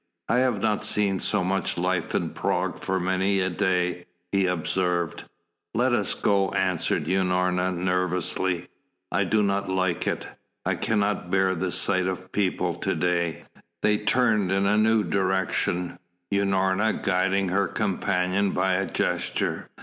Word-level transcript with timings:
"I 0.27 0.39
have 0.39 0.63
not 0.63 0.83
seen 0.83 1.19
so 1.19 1.43
much 1.43 1.77
life 1.77 2.15
in 2.15 2.31
Prague 2.31 2.79
for 2.79 2.99
many 2.99 3.39
a 3.39 3.51
day," 3.51 4.07
he 4.31 4.47
observed. 4.47 5.25
"Let 5.75 5.93
us 5.93 6.15
go," 6.15 6.49
answered 6.53 7.05
Unorna, 7.07 7.71
nervously. 7.77 8.67
"I 9.11 9.25
do 9.25 9.43
not 9.43 9.69
like 9.69 10.07
it. 10.07 10.25
I 10.65 10.73
cannot 10.73 11.29
bear 11.29 11.53
the 11.53 11.71
sight 11.71 12.07
of 12.07 12.31
people 12.31 12.73
to 12.77 12.95
day." 12.95 13.43
They 13.83 13.97
turned 13.99 14.51
in 14.51 14.65
a 14.65 14.75
new 14.75 15.03
direction, 15.03 15.99
Unorna 16.33 16.93
guiding 17.03 17.49
her 17.49 17.67
companion 17.67 18.53
by 18.53 18.73
a 18.77 18.87
gesture. 18.89 19.69